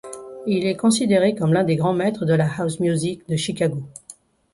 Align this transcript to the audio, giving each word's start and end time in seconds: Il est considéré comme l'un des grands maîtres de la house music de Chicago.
Il 0.47 0.65
est 0.65 0.75
considéré 0.77 1.35
comme 1.35 1.53
l'un 1.53 1.63
des 1.63 1.75
grands 1.75 1.93
maîtres 1.93 2.25
de 2.25 2.33
la 2.33 2.51
house 2.55 2.79
music 2.79 3.21
de 3.29 3.35
Chicago. 3.35 3.83